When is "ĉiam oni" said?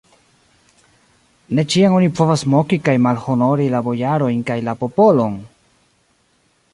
1.73-2.07